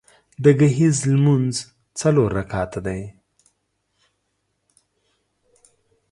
د 0.43 0.45
ګهیځ 0.59 0.97
لمونځ 1.13 1.55
څلور 1.99 2.29
رکعته 2.39 2.79
ده 2.85 2.97